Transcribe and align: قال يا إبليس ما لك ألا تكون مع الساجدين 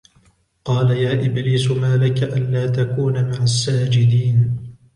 قال 0.65 0.91
يا 0.91 1.13
إبليس 1.25 1.71
ما 1.71 1.97
لك 1.97 2.23
ألا 2.23 2.67
تكون 2.67 3.31
مع 3.31 3.43
الساجدين 3.43 4.57